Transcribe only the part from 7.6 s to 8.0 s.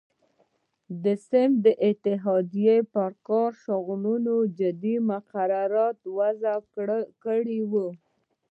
وو.